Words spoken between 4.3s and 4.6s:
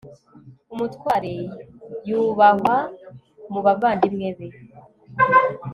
be